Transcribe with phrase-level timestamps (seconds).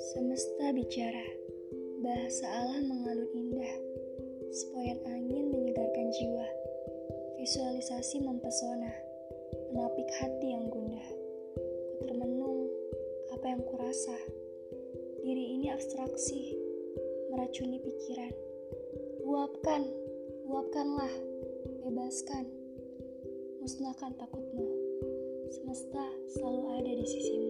[0.00, 1.28] Semesta bicara,
[2.00, 3.76] bahasa Allah mengalun indah,
[4.48, 6.48] sepoyan angin menyegarkan jiwa,
[7.36, 8.96] visualisasi mempesona,
[9.76, 11.08] menapik hati yang gundah.
[12.00, 12.72] Ku termenung,
[13.36, 14.16] apa yang kurasa,
[15.20, 16.56] diri ini abstraksi,
[17.28, 18.32] meracuni pikiran.
[19.20, 19.84] Luapkan,
[20.48, 21.12] luapkanlah,
[21.84, 22.61] bebaskan,
[23.62, 24.66] musnahkan takutmu.
[25.54, 26.02] Semesta
[26.34, 27.41] selalu ada di sisimu.